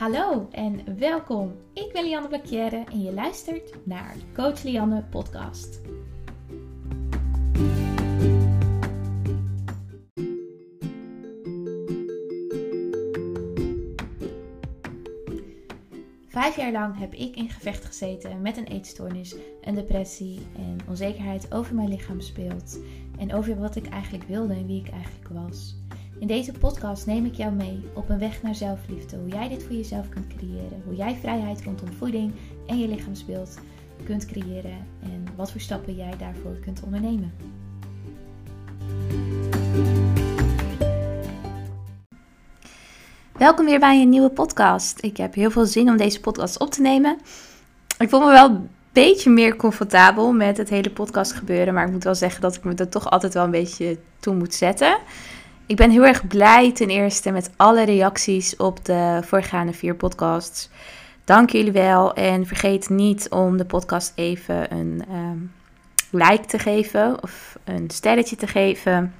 [0.00, 1.56] Hallo en welkom.
[1.72, 5.80] Ik ben Lianne Blakjere en je luistert naar Coach Lianne podcast.
[16.28, 21.52] Vijf jaar lang heb ik in gevecht gezeten met een eetstoornis, een depressie en onzekerheid
[21.52, 22.78] over mijn lichaam speelt.
[23.18, 25.76] En over wat ik eigenlijk wilde en wie ik eigenlijk was.
[26.20, 29.16] In deze podcast neem ik jou mee op een weg naar zelfliefde.
[29.16, 30.82] Hoe jij dit voor jezelf kunt creëren.
[30.84, 32.32] Hoe jij vrijheid rondom voeding
[32.66, 33.58] en je lichaamsbeeld
[34.04, 34.86] kunt creëren.
[35.02, 37.32] En wat voor stappen jij daarvoor kunt ondernemen.
[43.32, 45.04] Welkom weer bij een nieuwe podcast.
[45.04, 47.18] Ik heb heel veel zin om deze podcast op te nemen.
[47.98, 51.74] Ik voel me wel een beetje meer comfortabel met het hele podcast gebeuren.
[51.74, 54.34] Maar ik moet wel zeggen dat ik me er toch altijd wel een beetje toe
[54.34, 54.98] moet zetten.
[55.70, 60.70] Ik ben heel erg blij ten eerste met alle reacties op de voorgaande vier podcasts.
[61.24, 65.52] Dank jullie wel en vergeet niet om de podcast even een um,
[66.10, 69.14] like te geven of een sterretje te geven,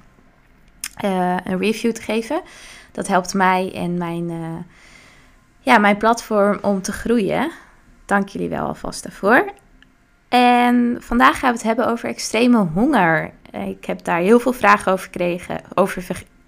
[1.05, 2.41] uh, een review te geven.
[2.91, 4.57] Dat helpt mij en mijn, uh,
[5.59, 7.51] ja, mijn platform om te groeien.
[8.05, 9.51] Dank jullie wel alvast daarvoor.
[10.29, 13.31] En vandaag gaan we het hebben over extreme honger.
[13.51, 16.01] Ik heb daar heel veel vragen over gekregen, over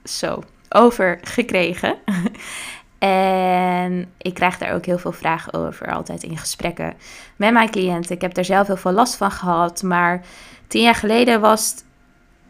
[0.04, 1.96] zo over gekregen.
[2.98, 6.94] en ik krijg daar ook heel veel vragen over, altijd in gesprekken
[7.36, 8.16] met mijn cliënten.
[8.16, 10.22] Ik heb daar zelf heel veel last van gehad, maar
[10.68, 11.86] tien jaar geleden was het,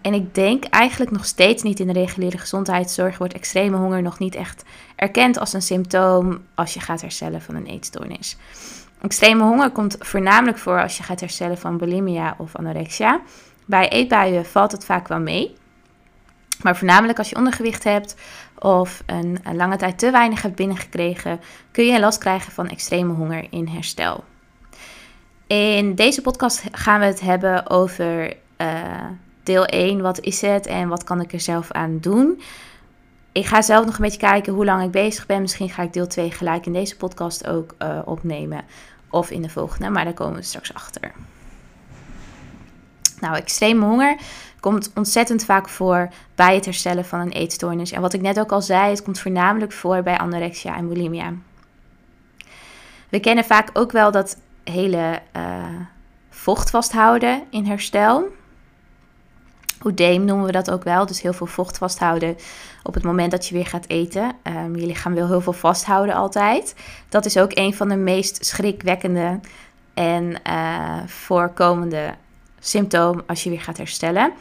[0.01, 4.19] en ik denk eigenlijk nog steeds niet in de reguliere gezondheidszorg, wordt extreme honger nog
[4.19, 4.63] niet echt
[4.95, 8.38] erkend als een symptoom als je gaat herstellen van een eetstoornis.
[9.01, 13.21] Extreme honger komt voornamelijk voor als je gaat herstellen van bulimia of anorexia.
[13.65, 15.55] Bij eetbuien valt het vaak wel mee.
[16.64, 18.16] Maar voornamelijk als je ondergewicht hebt
[18.59, 21.39] of een, lange tijd te weinig hebt binnengekregen,
[21.72, 24.24] kun je last krijgen van extreme honger in herstel.
[25.47, 29.06] In deze podcast gaan we het hebben over uh,
[29.44, 30.02] deel 1.
[30.02, 32.41] Wat is het en wat kan ik er zelf aan doen?
[33.31, 35.41] Ik ga zelf nog een beetje kijken hoe lang ik bezig ben.
[35.41, 38.66] Misschien ga ik deel 2 gelijk in deze podcast ook uh, opnemen.
[39.09, 41.12] Of in de volgende, maar daar komen we straks achter.
[43.19, 44.18] Nou, extreme honger
[44.63, 47.91] komt ontzettend vaak voor bij het herstellen van een eetstoornis.
[47.91, 51.34] En wat ik net ook al zei, het komt voornamelijk voor bij anorexia en bulimia.
[53.09, 55.66] We kennen vaak ook wel dat hele uh,
[56.29, 58.28] vocht vasthouden in herstel.
[59.84, 61.06] Oedeem noemen we dat ook wel.
[61.06, 62.38] Dus heel veel vocht vasthouden
[62.84, 64.31] op het moment dat je weer gaat eten.
[64.44, 66.75] Um, je lichaam wil heel veel vasthouden altijd.
[67.09, 69.40] Dat is ook een van de meest schrikwekkende
[69.94, 72.13] en uh, voorkomende
[72.63, 74.34] symptoom als je weer gaat herstellen.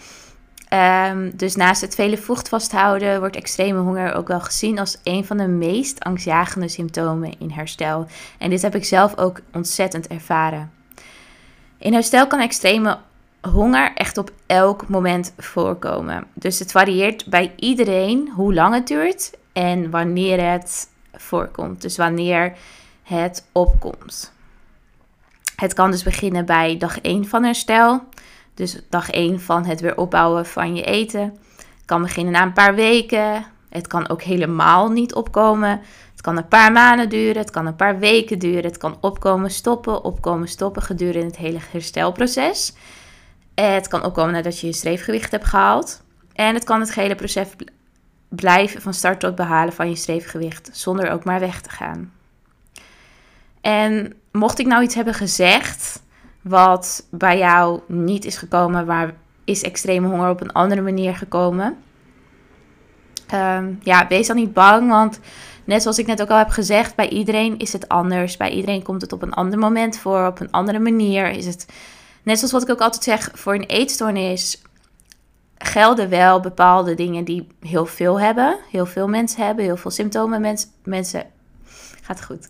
[1.11, 5.25] Um, dus naast het vele vocht vasthouden wordt extreme honger ook wel gezien als een
[5.25, 8.07] van de meest angstjagende symptomen in herstel.
[8.39, 10.73] En dit heb ik zelf ook ontzettend ervaren.
[11.79, 12.99] In herstel kan extreme
[13.51, 16.27] honger echt op elk moment voorkomen.
[16.35, 21.83] Dus het varieert bij iedereen hoe lang het duurt en wanneer het voorkomt.
[21.83, 22.53] Dus wanneer
[23.03, 24.33] het opkomt.
[25.63, 28.03] Het kan dus beginnen bij dag 1 van herstel.
[28.55, 31.21] Dus dag 1 van het weer opbouwen van je eten.
[31.57, 33.47] Het kan beginnen na een paar weken.
[33.69, 35.81] Het kan ook helemaal niet opkomen.
[36.13, 37.37] Het kan een paar maanden duren.
[37.37, 38.65] Het kan een paar weken duren.
[38.65, 42.75] Het kan opkomen, stoppen, opkomen, stoppen gedurende het hele herstelproces.
[43.55, 46.03] Het kan opkomen nadat je je streefgewicht hebt gehaald.
[46.33, 47.49] En het kan het hele proces
[48.29, 52.13] blijven van start tot behalen van je streefgewicht zonder ook maar weg te gaan.
[53.63, 56.03] En mocht ik nou iets hebben gezegd
[56.43, 59.15] wat bij jou niet is gekomen, waar
[59.45, 61.77] is extreme honger op een andere manier gekomen?
[63.35, 65.21] Um, ja, wees dan niet bang, want
[65.65, 68.37] net zoals ik net ook al heb gezegd, bij iedereen is het anders.
[68.37, 71.31] Bij iedereen komt het op een ander moment voor, op een andere manier.
[71.31, 71.67] Is het
[72.23, 74.63] net zoals wat ik ook altijd zeg, voor een eetstoornis
[75.59, 78.59] gelden wel bepaalde dingen die heel veel hebben.
[78.71, 81.25] Heel veel mensen hebben, heel veel symptomen mens, mensen.
[82.03, 82.49] Gaat goed.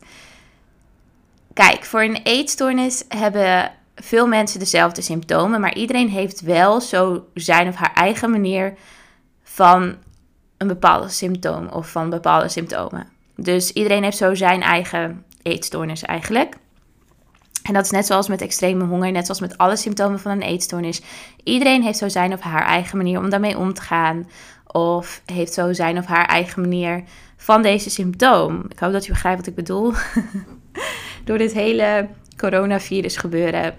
[1.55, 7.69] Kijk, voor een eetstoornis hebben veel mensen dezelfde symptomen, maar iedereen heeft wel zo zijn
[7.69, 8.75] of haar eigen manier
[9.43, 9.97] van
[10.57, 13.09] een bepaalde symptoom of van bepaalde symptomen.
[13.37, 16.55] Dus iedereen heeft zo zijn eigen eetstoornis eigenlijk.
[17.63, 20.43] En dat is net zoals met extreme honger, net zoals met alle symptomen van een
[20.43, 21.03] eetstoornis.
[21.45, 24.29] Iedereen heeft zo zijn of haar eigen manier om daarmee om te gaan.
[24.67, 27.03] Of heeft zo zijn of haar eigen manier
[27.37, 28.65] van deze symptoom.
[28.69, 29.93] Ik hoop dat je begrijpt wat ik bedoel.
[31.25, 33.75] Door dit hele coronavirus gebeuren.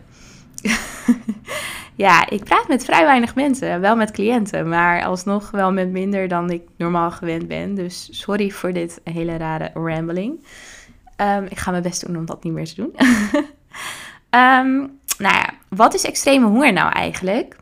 [1.95, 3.81] ja, ik praat met vrij weinig mensen.
[3.81, 7.75] Wel met cliënten, maar alsnog wel met minder dan ik normaal gewend ben.
[7.75, 10.45] Dus sorry voor dit hele rare rambling.
[11.15, 12.95] Ehm, ik ga mijn best doen om dat niet meer te doen.
[14.41, 17.55] um, nou ja, wat is extreme honger nou eigenlijk?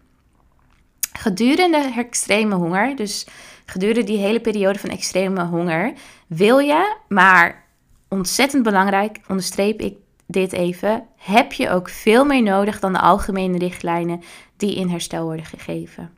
[1.14, 3.28] Gedurende extreme honger, dus
[3.66, 5.94] gedurende die hele periode van extreme honger,
[6.28, 7.66] wil je, maar
[8.14, 13.58] ontzettend belangrijk, onderstreep ik dit even, heb je ook veel meer nodig dan de algemene
[13.58, 14.22] richtlijnen
[14.58, 16.10] die in herstel worden gegeven.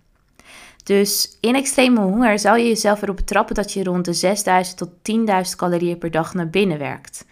[0.83, 4.89] Dus in extreme honger zou je jezelf erop betrappen dat je rond de 6000 tot
[4.89, 7.25] 10.000 calorieën per dag naar binnen werkt.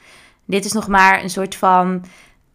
[0.46, 2.04] Dit is nog maar een soort van.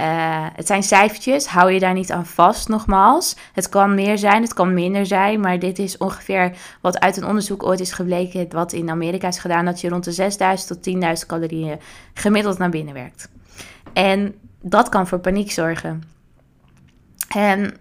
[0.00, 3.36] Uh, het zijn cijfertjes, hou je daar niet aan vast, nogmaals.
[3.52, 7.26] Het kan meer zijn, het kan minder zijn, maar dit is ongeveer wat uit een
[7.26, 10.94] onderzoek ooit is gebleken, wat in Amerika is gedaan, dat je rond de 6000 tot
[10.94, 11.80] 10.000 calorieën
[12.14, 13.28] gemiddeld naar binnen werkt.
[13.92, 16.02] En dat kan voor paniek zorgen.
[17.28, 17.76] En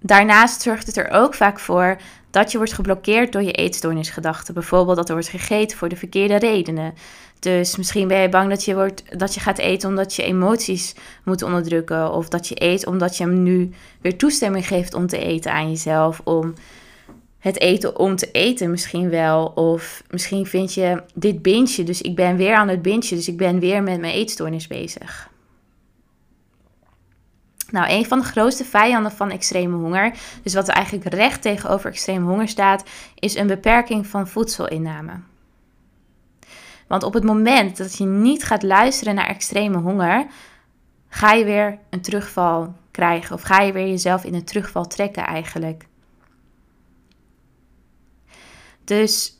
[0.00, 1.96] daarnaast zorgt het er ook vaak voor
[2.34, 4.54] dat je wordt geblokkeerd door je eetstoornisgedachten.
[4.54, 6.94] Bijvoorbeeld dat er wordt gegeten voor de verkeerde redenen.
[7.38, 10.94] Dus misschien ben je bang dat je, wordt, dat je gaat eten omdat je emoties
[11.24, 12.12] moet onderdrukken.
[12.12, 13.70] Of dat je eet omdat je hem nu
[14.00, 16.20] weer toestemming geeft om te eten aan jezelf.
[16.24, 16.54] Om
[17.38, 19.46] het eten om te eten misschien wel.
[19.46, 23.16] Of misschien vind je dit bintje, dus ik ben weer aan het bintje.
[23.16, 25.32] Dus ik ben weer met mijn eetstoornis bezig.
[27.70, 31.90] Nou, een van de grootste vijanden van extreme honger, dus wat er eigenlijk recht tegenover
[31.90, 32.84] extreme honger staat,
[33.14, 35.12] is een beperking van voedselinname.
[36.86, 40.26] Want op het moment dat je niet gaat luisteren naar extreme honger,
[41.08, 45.26] ga je weer een terugval krijgen of ga je weer jezelf in een terugval trekken
[45.26, 45.86] eigenlijk.
[48.84, 49.38] Dus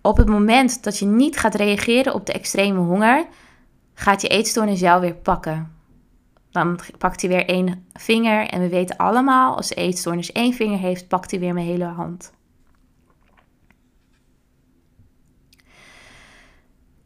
[0.00, 3.26] op het moment dat je niet gaat reageren op de extreme honger,
[3.94, 5.77] gaat je eetstoornis jou weer pakken.
[6.50, 8.46] Dan pakt hij weer één vinger.
[8.46, 11.84] En we weten allemaal, als de eetstoornis één vinger heeft, pakt hij weer mijn hele
[11.84, 12.32] hand.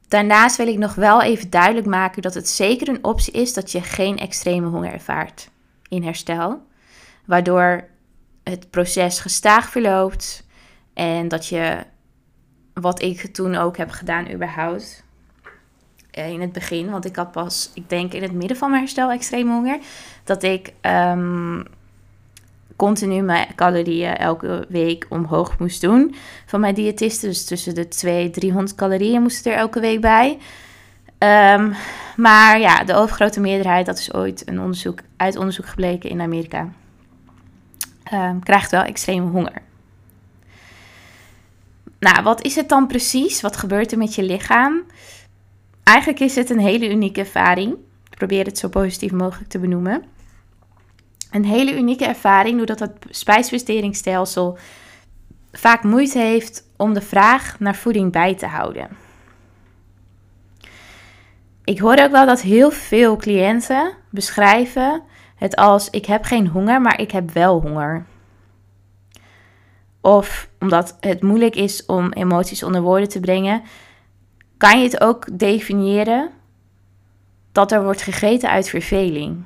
[0.08, 3.72] Daarnaast wil ik nog wel even duidelijk maken dat het zeker een optie is dat
[3.72, 5.50] je geen extreme honger ervaart
[5.88, 6.62] in herstel.
[7.24, 7.88] Waardoor
[8.42, 10.46] het proces gestaag verloopt
[10.94, 11.84] en dat je,
[12.74, 15.04] wat ik toen ook heb gedaan überhaupt,
[16.12, 19.10] in het begin, want ik had pas, ik denk in het midden van mijn herstel
[19.10, 19.78] extreem honger,
[20.24, 21.64] dat ik um,
[22.76, 26.14] continu mijn calorieën elke week omhoog moest doen
[26.46, 27.26] van mijn diëtiste.
[27.26, 30.38] Dus tussen de 200 300 calorieën moest er elke week bij.
[31.18, 31.74] Um,
[32.16, 36.68] maar ja, de overgrote meerderheid, dat is ooit een onderzoek, uit onderzoek gebleken in Amerika,
[38.12, 39.62] um, krijgt wel extreme honger.
[41.98, 43.40] Nou, wat is het dan precies?
[43.40, 44.82] Wat gebeurt er met je lichaam?
[45.82, 47.72] Eigenlijk is het een hele unieke ervaring.
[48.10, 50.04] Ik probeer het zo positief mogelijk te benoemen.
[51.30, 54.58] Een hele unieke ervaring doordat het spijsverteringsstelsel
[55.52, 58.88] vaak moeite heeft om de vraag naar voeding bij te houden.
[61.64, 65.02] Ik hoor ook wel dat heel veel cliënten beschrijven
[65.36, 68.04] het als ik heb geen honger, maar ik heb wel honger.
[70.00, 73.62] Of omdat het moeilijk is om emoties onder woorden te brengen,
[74.62, 76.30] kan je het ook definiëren
[77.52, 79.42] dat er wordt gegeten uit verveling.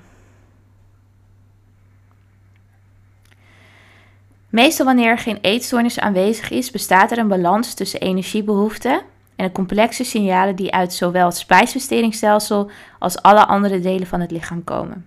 [4.49, 9.01] Meestal wanneer er geen eetstoornis aanwezig is, bestaat er een balans tussen energiebehoeften
[9.37, 14.31] en de complexe signalen die uit zowel het spijsverteringsstelsel als alle andere delen van het
[14.31, 15.07] lichaam komen.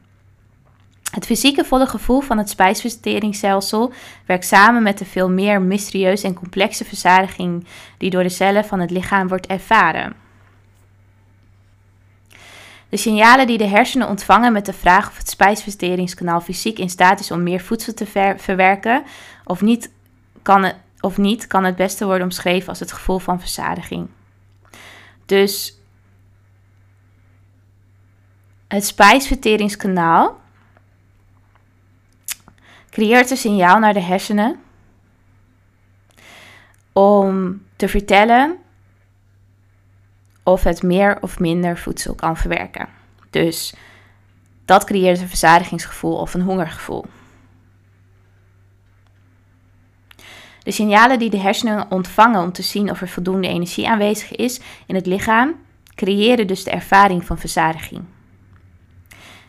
[1.11, 3.93] Het fysieke volle gevoel van het spijsverteringsstelsel
[4.25, 7.65] werkt samen met de veel meer mysterieuze en complexe verzadiging
[7.97, 10.13] die door de cellen van het lichaam wordt ervaren.
[12.89, 17.19] De signalen die de hersenen ontvangen met de vraag of het spijsverteringskanaal fysiek in staat
[17.19, 19.03] is om meer voedsel te verwerken
[19.43, 19.91] of niet,
[20.41, 24.07] kan het, of niet, kan het beste worden omschreven als het gevoel van verzadiging.
[25.25, 25.79] Dus
[28.67, 30.39] het spijsverteringskanaal
[32.99, 34.59] creëert een signaal naar de hersenen
[36.93, 38.57] om te vertellen
[40.43, 42.87] of het meer of minder voedsel kan verwerken.
[43.29, 43.73] Dus
[44.65, 47.05] dat creëert een verzadigingsgevoel of een hongergevoel.
[50.63, 54.59] De signalen die de hersenen ontvangen om te zien of er voldoende energie aanwezig is
[54.85, 55.55] in het lichaam,
[55.95, 58.05] creëren dus de ervaring van verzadiging.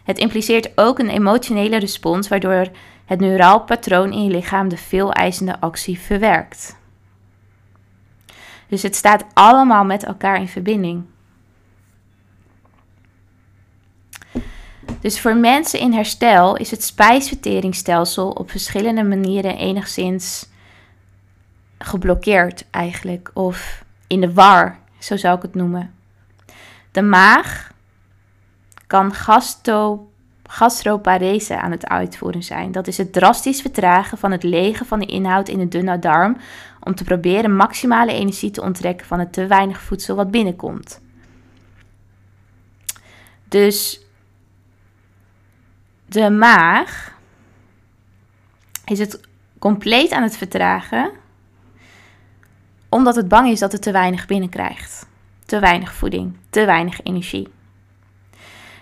[0.04, 2.71] Het impliceert ook een emotionele respons waardoor
[3.04, 6.76] het neuraal patroon in je lichaam de veel eisende actie verwerkt.
[8.69, 11.04] Dus het staat allemaal met elkaar in verbinding.
[15.00, 20.49] Dus voor mensen in herstel is het spijsverteringsstelsel op verschillende manieren enigszins
[21.78, 23.30] geblokkeerd eigenlijk.
[23.35, 25.95] Of in de war, zo zou ik het noemen.
[26.90, 27.73] De maag
[28.90, 29.14] kan
[30.42, 32.73] gastroparese aan het uitvoeren zijn.
[32.73, 36.37] Dat is het drastisch vertragen van het legen van de inhoud in de dunne darm
[36.80, 41.00] om te proberen maximale energie te onttrekken van het te weinig voedsel wat binnenkomt.
[43.49, 44.00] Dus
[46.06, 47.18] de maag
[48.85, 49.20] is het
[49.59, 51.11] compleet aan het vertragen
[52.88, 55.09] omdat het bang is dat het te weinig binnenkrijgt.
[55.44, 57.49] Te weinig voeding, te weinig energie.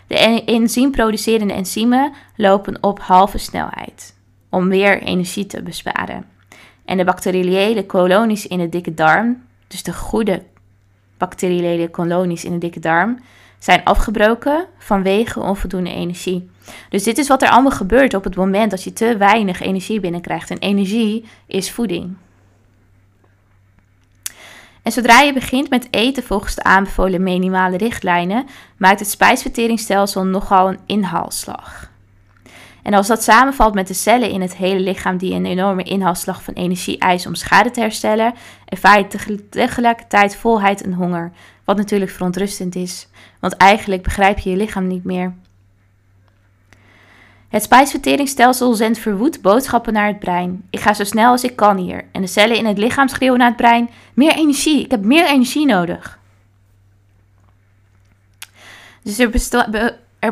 [0.08, 4.16] De enzymproducerende enzymen lopen op halve snelheid
[4.50, 6.24] om meer energie te besparen.
[6.84, 10.42] En de bacteriële kolonies in de dikke darm, dus de goede
[11.18, 13.18] bacteriële kolonies in de dikke darm,
[13.58, 16.50] zijn afgebroken vanwege onvoldoende energie.
[16.88, 20.00] Dus dit is wat er allemaal gebeurt op het moment dat je te weinig energie
[20.00, 20.50] binnenkrijgt.
[20.50, 22.16] En energie is voeding.
[24.88, 30.68] En zodra je begint met eten volgens de aanbevolen minimale richtlijnen, maakt het spijsverteringsstelsel nogal
[30.68, 31.90] een inhaalslag.
[32.82, 36.42] En als dat samenvalt met de cellen in het hele lichaam die een enorme inhaalslag
[36.42, 41.32] van energie eisen om schade te herstellen, ervaar je tegelijkertijd volheid en honger.
[41.64, 43.08] Wat natuurlijk verontrustend is,
[43.40, 45.34] want eigenlijk begrijp je je lichaam niet meer.
[47.48, 50.66] Het spijsverteringsstelsel zendt verwoed boodschappen naar het brein.
[50.70, 52.04] Ik ga zo snel als ik kan hier.
[52.12, 55.26] En de cellen in het lichaam schreeuwen naar het brein: meer energie, ik heb meer
[55.26, 56.18] energie nodig.
[59.02, 59.30] Dus er,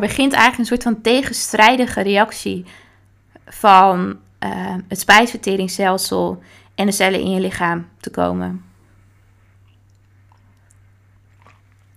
[0.01, 2.65] begint eigenlijk een soort van tegenstrijdige reactie
[3.47, 6.43] van uh, het spijsverteringsstelsel
[6.75, 8.65] en de cellen in je lichaam te komen.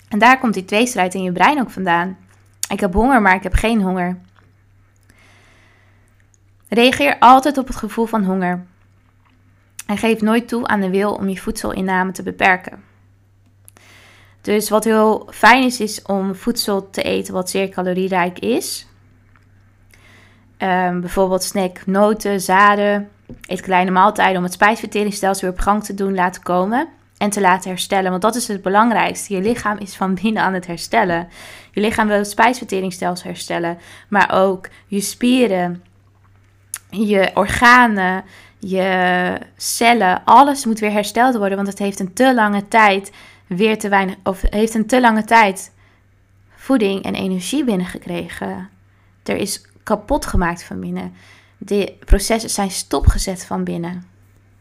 [0.08, 2.18] En daar komt die tweestrijd in je brein ook vandaan.
[2.70, 4.18] Ik heb honger, maar ik heb geen honger.
[6.70, 8.66] Reageer altijd op het gevoel van honger.
[9.86, 12.84] En geef nooit toe aan de wil om je voedselinname te beperken.
[14.42, 18.88] Dus wat heel fijn is, is om voedsel te eten wat zeer calorierijk is.
[20.58, 23.10] Um, bijvoorbeeld snack, noten, zaden.
[23.48, 27.42] Eet kleine maaltijden om het spijsverteringsstelsel weer op gang te doen laten komen en te
[27.42, 28.10] laten herstellen.
[28.10, 29.34] Want dat is het belangrijkste.
[29.34, 31.28] Je lichaam is van binnen aan het herstellen.
[31.72, 35.84] Je lichaam wil het spijsverteringsstelsel herstellen, maar ook je spieren,
[36.90, 38.24] je organen,
[38.60, 43.12] je cellen, alles moet weer hersteld worden, want het heeft een te lange tijd
[43.48, 45.72] weer te weinig, of heeft een te lange tijd
[46.56, 48.70] voeding en energie binnengekregen.
[49.24, 51.14] Er is kapot gemaakt van binnen.
[51.58, 54.04] De processen zijn stopgezet van binnen.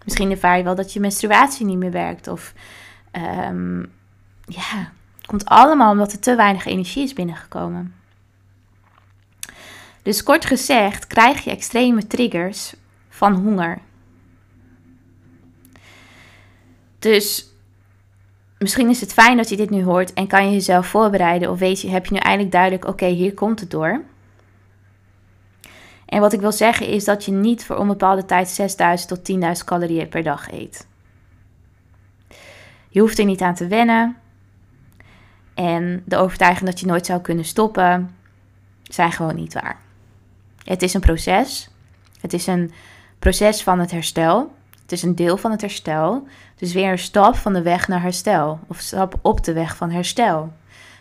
[0.04, 2.28] Misschien ervaar je wel dat je menstruatie niet meer werkt.
[2.28, 2.52] Of
[3.49, 3.92] um,
[4.44, 7.94] ja, het komt allemaal omdat er te weinig energie is binnengekomen.
[10.08, 12.74] Dus kort gezegd krijg je extreme triggers
[13.08, 13.78] van honger.
[16.98, 17.48] Dus
[18.58, 21.58] misschien is het fijn dat je dit nu hoort en kan je jezelf voorbereiden of
[21.58, 24.02] weet je, heb je nu eindelijk duidelijk, oké, hier komt het door.
[26.06, 29.64] En wat ik wil zeggen is dat je niet voor onbepaalde tijd 6000 tot 10.000
[29.64, 30.86] calorieën per dag eet.
[32.88, 34.16] Je hoeft er niet aan te wennen.
[35.54, 38.16] En de overtuiging dat je nooit zou kunnen stoppen,
[38.82, 39.86] zijn gewoon niet waar.
[40.68, 41.68] Het is een proces.
[42.20, 42.72] Het is een
[43.18, 44.52] proces van het herstel.
[44.82, 46.26] Het is een deel van het herstel.
[46.56, 48.60] Dus weer een stap van de weg naar herstel.
[48.66, 50.52] Of stap op de weg van herstel.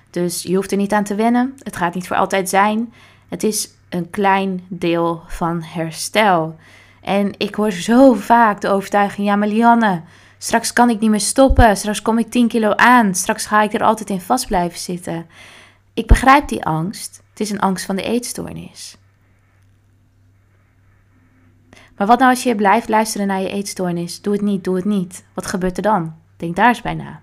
[0.09, 1.55] Dus je hoeft er niet aan te wennen.
[1.63, 2.93] Het gaat niet voor altijd zijn.
[3.27, 6.55] Het is een klein deel van herstel.
[7.01, 10.01] En ik hoor zo vaak de overtuiging: ja, maar Lianne,
[10.37, 11.77] straks kan ik niet meer stoppen.
[11.77, 13.15] Straks kom ik 10 kilo aan.
[13.15, 15.25] Straks ga ik er altijd in vast blijven zitten.
[15.93, 17.21] Ik begrijp die angst.
[17.29, 18.97] Het is een angst van de eetstoornis.
[21.97, 24.21] Maar wat nou als je blijft luisteren naar je eetstoornis?
[24.21, 25.25] Doe het niet, doe het niet.
[25.33, 26.15] Wat gebeurt er dan?
[26.37, 27.21] Denk daar eens bij na.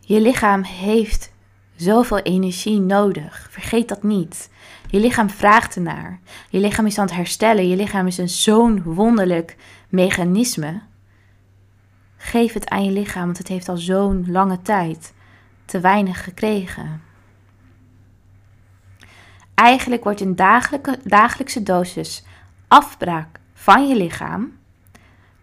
[0.00, 1.32] Je lichaam heeft
[1.76, 3.46] zoveel energie nodig.
[3.50, 4.50] Vergeet dat niet.
[4.86, 6.20] Je lichaam vraagt ernaar.
[6.48, 7.68] Je lichaam is aan het herstellen.
[7.68, 9.56] Je lichaam is een zo'n wonderlijk
[9.88, 10.80] mechanisme.
[12.16, 15.12] Geef het aan je lichaam, want het heeft al zo'n lange tijd
[15.64, 17.02] te weinig gekregen.
[19.62, 20.36] Eigenlijk wordt een
[21.04, 22.24] dagelijkse dosis
[22.68, 24.58] afbraak van je lichaam,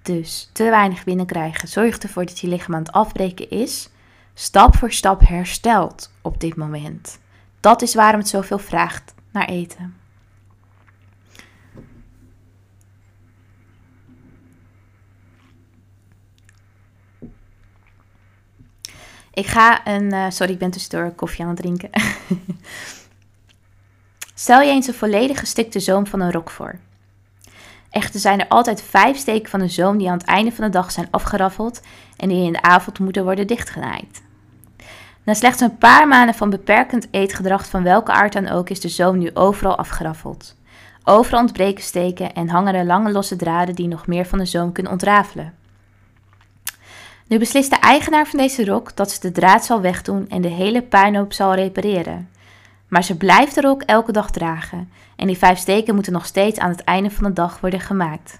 [0.01, 3.89] dus te weinig binnenkrijgen, zorgt ervoor dat je lichaam aan het afbreken is,
[4.33, 7.19] stap voor stap herstelt op dit moment.
[7.59, 9.97] Dat is waarom het zoveel vraagt naar eten.
[19.33, 20.13] Ik ga een.
[20.13, 21.89] Uh, sorry, ik ben tussendoor koffie aan het drinken.
[24.39, 26.75] Stel je eens een volledig gestikte zoom van een rok voor.
[27.89, 30.69] Echter zijn er altijd vijf steken van een zoom die aan het einde van de
[30.69, 31.81] dag zijn afgeraffeld
[32.17, 34.21] en die in de avond moeten worden dichtgenaaid.
[35.23, 38.89] Na slechts een paar maanden van beperkend eetgedrag van welke aard dan ook is de
[38.89, 40.55] zoom nu overal afgeraffeld.
[41.03, 44.71] Overal ontbreken steken en hangen er lange losse draden die nog meer van de zoom
[44.71, 45.53] kunnen ontrafelen.
[47.27, 50.47] Nu beslist de eigenaar van deze rok dat ze de draad zal wegdoen en de
[50.47, 52.29] hele puinhoop zal repareren.
[52.89, 56.59] Maar ze blijft de rok elke dag dragen en die vijf steken moeten nog steeds
[56.59, 58.39] aan het einde van de dag worden gemaakt.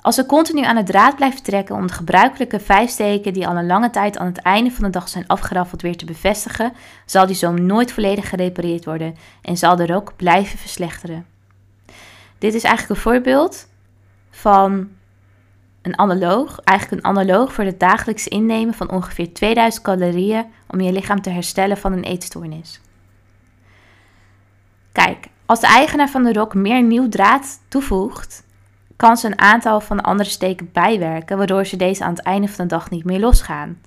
[0.00, 3.56] Als ze continu aan de draad blijft trekken om de gebruikelijke vijf steken die al
[3.56, 6.72] een lange tijd aan het einde van de dag zijn afgeraffeld weer te bevestigen,
[7.06, 11.26] zal die zoom nooit volledig gerepareerd worden en zal de rok blijven verslechteren.
[12.38, 13.68] Dit is eigenlijk een voorbeeld
[14.30, 14.88] van
[15.86, 20.92] een analoog, eigenlijk een analoog voor het dagelijks innemen van ongeveer 2000 calorieën om je
[20.92, 22.80] lichaam te herstellen van een eetstoornis.
[24.92, 28.44] Kijk, als de eigenaar van de rok meer nieuw draad toevoegt,
[28.96, 32.48] kan ze een aantal van de andere steken bijwerken, waardoor ze deze aan het einde
[32.48, 33.80] van de dag niet meer losgaan.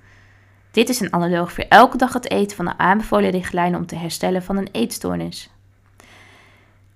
[0.72, 3.96] Dit is een analoog voor elke dag het eten van de aanbevolen richtlijnen om te
[3.96, 5.50] herstellen van een eetstoornis.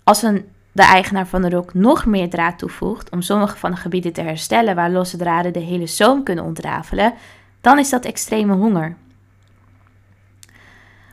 [0.04, 3.78] Als een, de eigenaar van de rok nog meer draad toevoegt om sommige van de
[3.78, 7.14] gebieden te herstellen waar losse draden de hele zoom kunnen ontrafelen,
[7.62, 8.96] dan is dat extreme honger.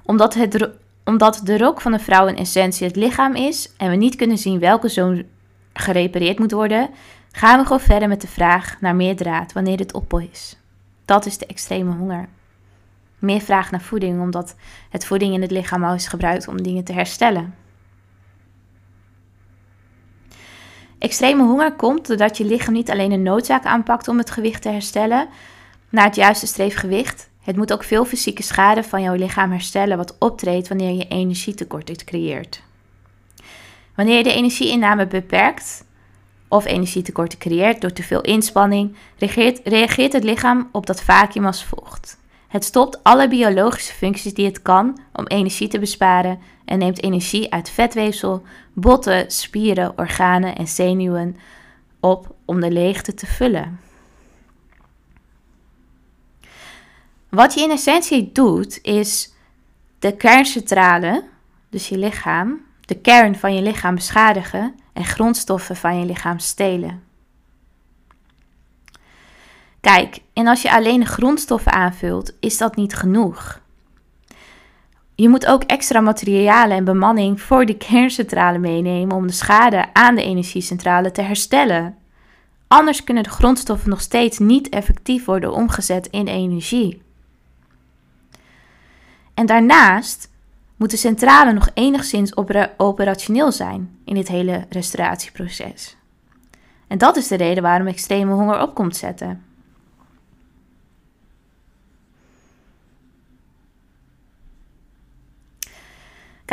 [0.02, 0.68] Omdat, het,
[1.04, 4.38] omdat de rok van de vrouw in essentie het lichaam is en we niet kunnen
[4.38, 5.22] zien welke zoom
[5.72, 6.90] gerepareerd moet worden,
[7.32, 10.56] gaan we gewoon verder met de vraag naar meer draad wanneer dit op is.
[11.04, 12.28] Dat is de extreme honger.
[13.18, 14.54] Meer vraag naar voeding, omdat
[14.90, 17.54] het voeding in het lichaam al is gebruikt om dingen te herstellen.
[21.00, 24.68] Extreme honger komt doordat je lichaam niet alleen de noodzaak aanpakt om het gewicht te
[24.68, 25.28] herstellen
[25.88, 27.28] naar het juiste streefgewicht.
[27.42, 32.04] Het moet ook veel fysieke schade van jouw lichaam herstellen wat optreedt wanneer je energietekort
[32.04, 32.62] creëert.
[33.94, 35.84] Wanneer je de energieinname beperkt
[36.48, 41.64] of energietekorten creëert door te veel inspanning, reageert, reageert het lichaam op dat vacuüm als
[41.64, 42.18] volgt.
[42.48, 47.52] Het stopt alle biologische functies die het kan om energie te besparen en neemt energie
[47.52, 48.42] uit vetweefsel,
[48.80, 51.36] botten, spieren, organen en zenuwen
[52.00, 53.80] op om de leegte te vullen.
[57.28, 59.34] Wat je in essentie doet, is
[59.98, 61.24] de kerncentrale,
[61.68, 67.02] dus je lichaam, de kern van je lichaam beschadigen en grondstoffen van je lichaam stelen.
[69.80, 73.59] Kijk, en als je alleen de grondstoffen aanvult, is dat niet genoeg.
[75.20, 80.14] Je moet ook extra materialen en bemanning voor de kerncentrale meenemen om de schade aan
[80.14, 81.96] de energiecentrale te herstellen.
[82.66, 87.02] Anders kunnen de grondstoffen nog steeds niet effectief worden omgezet in energie.
[89.34, 90.30] En daarnaast
[90.76, 92.36] moet de centrale nog enigszins
[92.76, 95.96] operationeel zijn in dit hele restauratieproces.
[96.88, 99.49] En dat is de reden waarom extreme honger op komt zetten.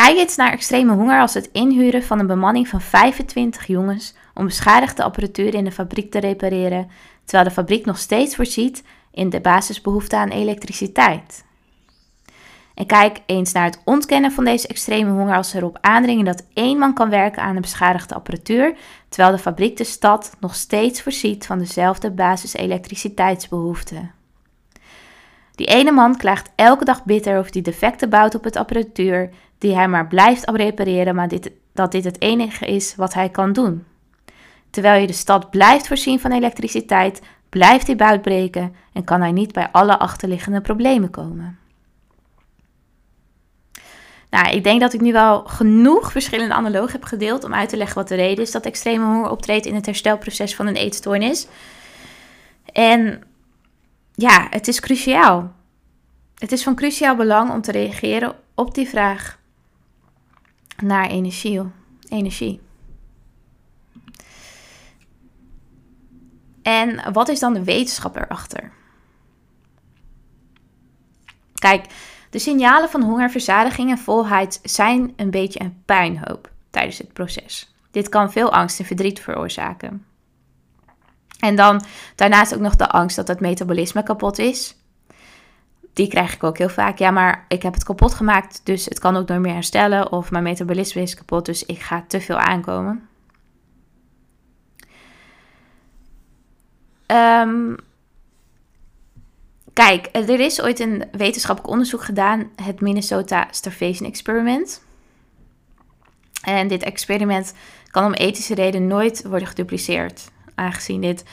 [0.03, 4.45] Kijk eens naar extreme honger als het inhuren van een bemanning van 25 jongens om
[4.45, 6.89] beschadigde apparatuur in de fabriek te repareren,
[7.23, 11.45] terwijl de fabriek nog steeds voorziet in de basisbehoefte aan elektriciteit.
[12.73, 16.45] En kijk eens naar het ontkennen van deze extreme honger als ze erop aandringen dat
[16.53, 18.77] één man kan werken aan een beschadigde apparatuur,
[19.09, 24.16] terwijl de fabriek de stad nog steeds voorziet van dezelfde basis-elektriciteitsbehoeften.
[25.57, 29.75] Die ene man klaagt elke dag bitter over die defecten bouwt op het apparatuur, die
[29.75, 33.85] hij maar blijft repareren, maar dit, dat dit het enige is wat hij kan doen.
[34.69, 39.31] Terwijl je de stad blijft voorzien van elektriciteit, blijft hij buit breken en kan hij
[39.31, 41.59] niet bij alle achterliggende problemen komen.
[44.29, 47.77] Nou, ik denk dat ik nu wel genoeg verschillende analogen heb gedeeld om uit te
[47.77, 51.47] leggen wat de reden is dat extreme honger optreedt in het herstelproces van een eetstoornis.
[52.73, 53.23] En
[54.17, 55.55] ja, het is cruciaal.
[56.35, 59.39] Het is van cruciaal belang om te reageren op die vraag
[60.83, 61.61] naar energie.
[62.09, 62.61] energie.
[66.61, 68.71] En wat is dan de wetenschap erachter?
[71.53, 71.85] Kijk,
[72.29, 77.73] de signalen van honger, verzadiging en volheid zijn een beetje een puinhoop tijdens het proces.
[77.91, 80.05] Dit kan veel angst en verdriet veroorzaken.
[81.39, 81.83] En dan
[82.15, 84.75] daarnaast ook nog de angst dat het metabolisme kapot is.
[85.93, 86.97] Die krijg ik ook heel vaak.
[86.97, 90.11] Ja, maar ik heb het kapot gemaakt, dus het kan ook nooit meer herstellen.
[90.11, 93.07] Of mijn metabolisme is kapot, dus ik ga te veel aankomen.
[97.07, 97.75] Um,
[99.77, 104.83] Kijk, er is ooit een wetenschappelijk onderzoek gedaan, het Minnesota Starvation Experiment.
[106.41, 107.53] En dit experiment
[107.91, 111.23] kan om ethische redenen nooit worden gedupliceerd, aangezien dit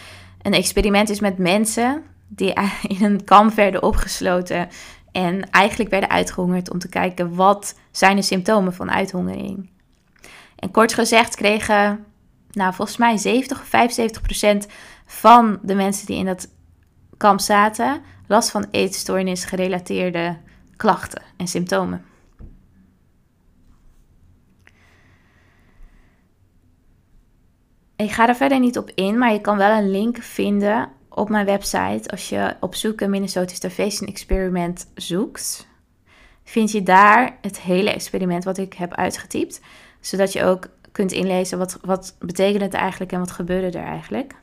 [0.42, 2.52] een experiment is met mensen die
[2.98, 4.68] in een kamp werden opgesloten
[5.12, 9.70] en eigenlijk werden uitgehongerd om te kijken wat zijn de symptomen van uithongering.
[10.56, 12.04] En kort gezegd kregen,
[12.50, 14.66] nou volgens mij 70 of 75 procent
[15.06, 16.48] van de mensen die in dat
[17.16, 20.36] kamp zaten last van eetstoornis gerelateerde
[20.76, 22.04] klachten en symptomen.
[27.96, 31.28] Ik ga er verder niet op in, maar je kan wel een link vinden op
[31.28, 32.10] mijn website.
[32.10, 35.66] Als je op zoeken Minnesota Starvation Experiment zoekt,
[36.44, 39.60] vind je daar het hele experiment wat ik heb uitgetypt.
[40.00, 44.34] Zodat je ook kunt inlezen wat, wat betekent het eigenlijk en wat gebeurde er eigenlijk.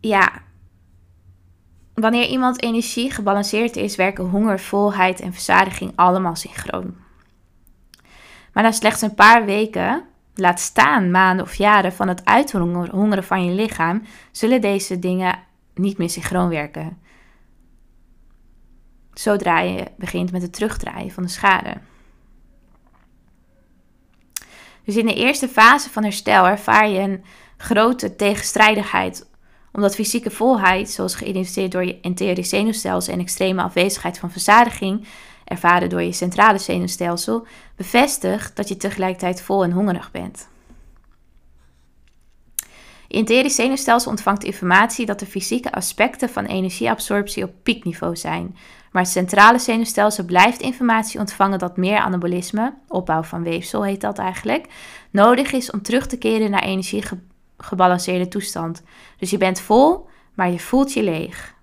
[0.00, 0.42] Ja,
[1.94, 6.96] wanneer iemand energie gebalanceerd is, werken honger, volheid en verzadiging allemaal synchroon.
[8.52, 13.44] Maar na slechts een paar weken, laat staan maanden of jaren van het uithongeren van
[13.44, 15.38] je lichaam, zullen deze dingen
[15.74, 16.98] niet meer synchroon werken.
[19.12, 21.74] Zodra je begint met het terugdraaien van de schade.
[24.84, 27.24] Dus in de eerste fase van herstel ervaar je een
[27.56, 29.30] grote tegenstrijdigheid
[29.72, 35.06] omdat fysieke volheid, zoals geïdentificeerd door je enterisch zenuwstelsel en extreme afwezigheid van verzadiging,
[35.44, 40.50] ervaren door je centrale zenuwstelsel, bevestigt dat je tegelijkertijd vol en hongerig bent.
[43.08, 48.56] Je enterisch zenuwstelsel ontvangt informatie dat de fysieke aspecten van energieabsorptie op piekniveau zijn,
[48.92, 54.18] maar het centrale zenuwstelsel blijft informatie ontvangen dat meer anabolisme, opbouw van weefsel heet dat
[54.18, 54.66] eigenlijk,
[55.10, 57.02] nodig is om terug te keren naar energie
[57.56, 58.82] gebalanceerde toestand.
[59.16, 61.54] Dus je bent vol, maar je voelt je leeg.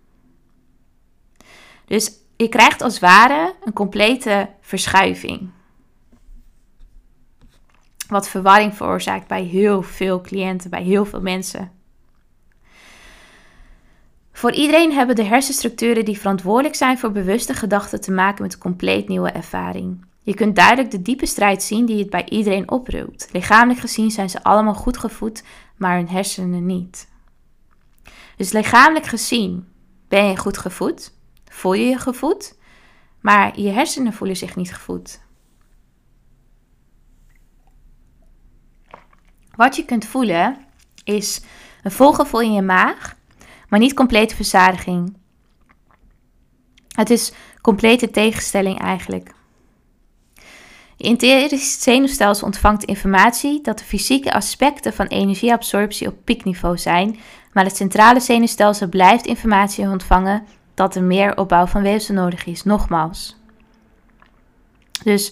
[1.86, 5.50] Dus je krijgt als ware een complete verschuiving.
[8.08, 11.72] Wat verwarring veroorzaakt bij heel veel cliënten, bij heel veel mensen.
[14.32, 18.60] Voor iedereen hebben de hersenstructuren die verantwoordelijk zijn voor bewuste gedachten te maken met een
[18.60, 20.06] compleet nieuwe ervaring.
[20.30, 23.30] Je kunt duidelijk de diepe strijd zien die het bij iedereen oproept.
[23.32, 25.44] Lichamelijk gezien zijn ze allemaal goed gevoed,
[25.78, 27.10] maar hun hersenen niet.
[28.36, 29.68] Dus lichamelijk gezien
[30.08, 31.14] ben je goed gevoed,
[31.46, 32.58] voel je je gevoed,
[33.20, 35.20] maar je hersenen voelen zich niet gevoed.
[39.56, 40.58] Wat je kunt voelen
[41.04, 41.42] is
[41.84, 43.16] een volgevoel in je maag,
[43.70, 45.18] maar niet complete verzadiging.
[46.88, 49.38] Het is complete tegenstelling eigenlijk.
[51.00, 57.20] Je interisch zenuwstelsel ontvangt informatie dat de fysieke aspecten van energieabsorptie op piekniveau zijn,
[57.54, 62.64] maar het centrale zenuwstelsel blijft informatie ontvangen dat er meer opbouw van weefsel nodig is.
[62.64, 63.36] Nogmaals.
[65.04, 65.32] Dus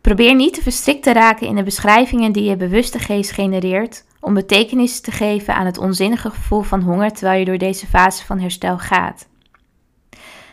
[0.00, 4.34] probeer niet te verstrikt te raken in de beschrijvingen die je bewuste geest genereert om
[4.34, 8.38] betekenis te geven aan het onzinnige gevoel van honger terwijl je door deze fase van
[8.38, 9.28] herstel gaat.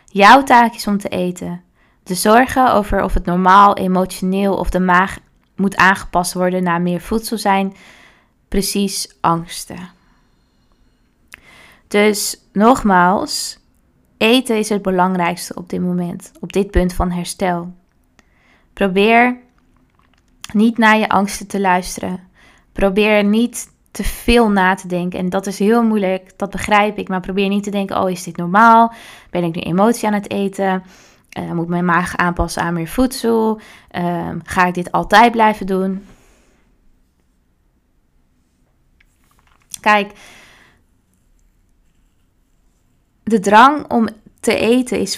[0.05, 1.64] Jouw taak is om te eten.
[2.05, 5.17] De zorgen over of het normaal, emotioneel of de maag
[5.55, 7.73] moet aangepast worden naar meer voedsel zijn
[8.47, 9.89] precies angsten.
[11.87, 13.59] Dus nogmaals,
[14.17, 17.73] eten is het belangrijkste op dit moment, op dit punt van herstel.
[18.73, 19.37] Probeer
[20.53, 22.19] niet naar je angsten te luisteren.
[22.71, 25.19] Probeer niet te veel na te denken.
[25.19, 27.07] En dat is heel moeilijk, dat begrijp ik.
[27.07, 28.93] Maar probeer niet te denken: oh, is dit normaal?
[29.29, 30.83] Ben ik nu emotie aan het eten?
[31.39, 33.59] Uh, moet mijn maag aanpassen aan meer voedsel?
[33.89, 36.05] Ehm, ga ik dit altijd blijven doen?
[39.81, 40.11] Kijk,
[43.23, 44.07] de drang om
[44.39, 45.15] te eten is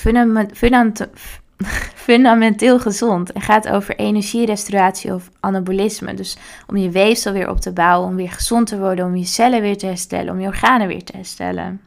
[2.07, 6.13] fundamenteel gezond en gaat over energierestauratie of anabolisme.
[6.13, 9.25] Dus om je weefsel weer op te bouwen, om weer gezond te worden, om je
[9.25, 11.86] cellen weer te herstellen, om je organen weer te herstellen.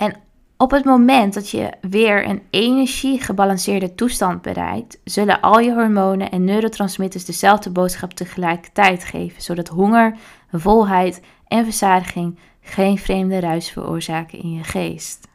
[0.00, 0.14] En
[0.56, 6.44] op het moment dat je weer een energiegebalanceerde toestand bereikt, zullen al je hormonen en
[6.44, 10.16] neurotransmitters dezelfde boodschap tegelijkertijd geven, zodat honger,
[10.52, 15.28] volheid en verzadiging geen vreemde ruis veroorzaken in je geest.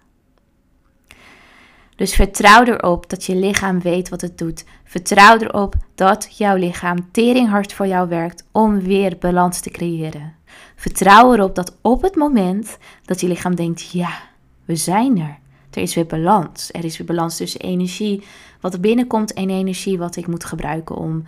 [1.96, 4.66] Dus vertrouw erop dat je lichaam weet wat het doet.
[4.84, 10.36] Vertrouw erop dat jouw lichaam teringhard voor jou werkt om weer balans te creëren.
[10.76, 14.34] Vertrouw erop dat op het moment dat je lichaam denkt: ja,
[14.66, 15.38] we zijn er.
[15.72, 16.70] Er is weer balans.
[16.72, 18.24] Er is weer balans tussen energie
[18.62, 21.24] wat er binnenkomt en energie wat ik moet gebruiken om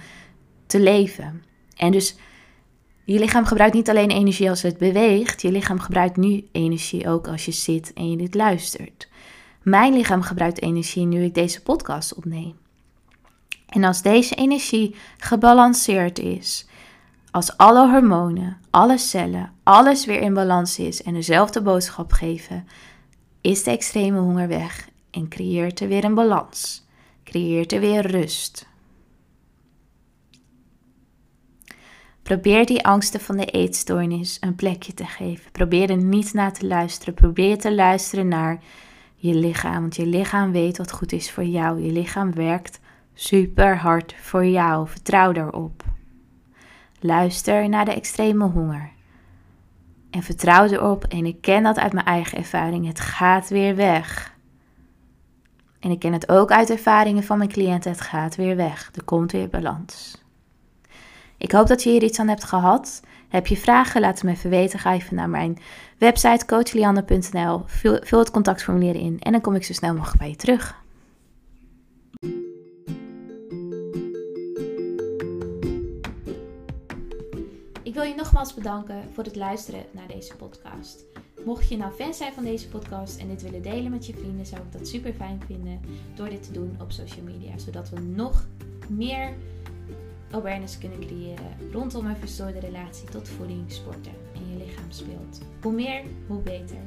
[0.65, 1.43] te leven.
[1.75, 2.15] En dus
[3.03, 7.27] je lichaam gebruikt niet alleen energie als het beweegt, je lichaam gebruikt nu energie ook
[7.27, 9.07] als je zit en je dit luistert.
[9.61, 12.55] Mijn lichaam gebruikt energie nu ik deze podcast opneem.
[13.67, 16.67] En als deze energie gebalanceerd is,
[17.31, 22.67] als alle hormonen, alle cellen, alles weer in balans is en dezelfde boodschap geven,
[23.47, 26.85] is de extreme honger weg en creëert er weer een balans.
[27.23, 28.67] Creëert er weer rust.
[32.23, 35.51] Probeer die angsten van de eetstoornis een plekje te geven.
[35.51, 37.13] Probeer er niet naar te luisteren.
[37.13, 38.63] Probeer te luisteren naar
[39.15, 39.81] je lichaam.
[39.81, 41.81] Want je lichaam weet wat goed is voor jou.
[41.81, 42.79] Je lichaam werkt
[43.13, 44.87] super hard voor jou.
[44.87, 45.83] Vertrouw daarop.
[46.99, 48.95] Luister naar de extreme honger.
[50.09, 51.03] En vertrouw erop.
[51.03, 52.87] En ik ken dat uit mijn eigen ervaring.
[52.87, 54.35] Het gaat weer weg.
[55.79, 57.91] En ik ken het ook uit ervaringen van mijn cliënten.
[57.91, 58.91] Het gaat weer weg.
[58.95, 60.21] Er komt weer balans.
[61.37, 63.01] Ik hoop dat je hier iets aan hebt gehad.
[63.29, 64.01] Heb je vragen?
[64.01, 64.79] Laat het me even weten.
[64.79, 65.57] Ga even naar mijn
[65.97, 67.63] website coachlianne.nl.
[67.65, 70.85] Vul, vul het contactformulier in en dan kom ik zo snel mogelijk bij je terug.
[78.07, 81.05] Je nogmaals bedanken voor het luisteren naar deze podcast.
[81.45, 84.45] Mocht je nou fan zijn van deze podcast en dit willen delen met je vrienden,
[84.45, 85.79] zou ik dat super fijn vinden
[86.15, 88.47] door dit te doen op social media, zodat we nog
[88.89, 89.33] meer
[90.31, 95.41] awareness kunnen creëren rondom een verstoorde relatie tot voeding, sporten en je lichaam speelt.
[95.61, 96.81] Hoe meer, hoe beter.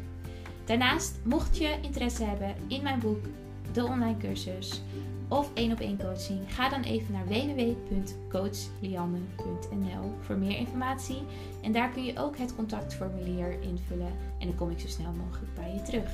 [0.64, 3.24] Daarnaast, mocht je interesse hebben in mijn boek,
[3.72, 4.82] de online cursus
[5.30, 11.22] of één op één coaching, ga dan even naar www.coachlianne.nl voor meer informatie.
[11.62, 15.54] En daar kun je ook het contactformulier invullen en dan kom ik zo snel mogelijk
[15.54, 16.10] bij je terug.